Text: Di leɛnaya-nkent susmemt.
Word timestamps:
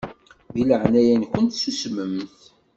Di 0.53 0.63
leɛnaya-nkent 0.65 1.59
susmemt. 1.61 2.37